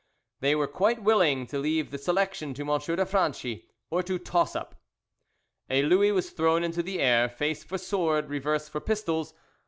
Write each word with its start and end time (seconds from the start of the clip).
They 0.39 0.55
were 0.55 0.65
quite 0.65 1.03
willing 1.03 1.45
to 1.45 1.59
leave 1.59 1.91
the 1.91 1.99
selection 1.99 2.55
to 2.55 2.63
M. 2.73 2.79
de 2.79 3.05
Franchi, 3.05 3.69
or 3.91 4.01
to 4.01 4.17
toss 4.17 4.55
up. 4.55 4.73
A 5.69 5.83
louis 5.83 6.11
was 6.11 6.31
thrown 6.31 6.63
into 6.63 6.81
the 6.81 6.99
air, 6.99 7.29
face 7.29 7.63
for 7.63 7.77
sword, 7.77 8.27
reverse 8.27 8.67
for 8.67 8.79
pistols. 8.81 9.35